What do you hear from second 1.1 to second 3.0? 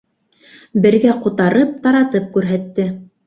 ҡутарып, таратып күрһәтте.